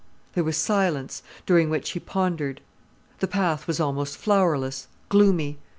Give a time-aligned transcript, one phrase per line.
[0.33, 2.61] There was silence, during which he pondered.
[3.19, 5.59] The path was almost flowerless, gloomy.